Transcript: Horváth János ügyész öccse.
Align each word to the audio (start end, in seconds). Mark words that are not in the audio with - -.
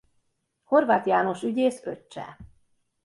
Horváth 0.63 1.07
János 1.07 1.43
ügyész 1.43 1.81
öccse. 1.85 2.37